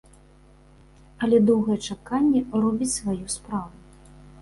Але 1.27 1.37
доўгае 1.51 1.79
чаканне 1.87 2.45
робіць 2.67 2.91
сваю 2.99 3.23
справу. 3.39 4.15